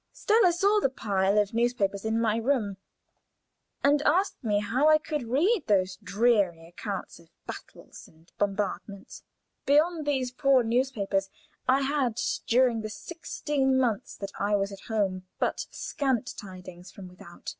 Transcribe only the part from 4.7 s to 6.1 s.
I could read those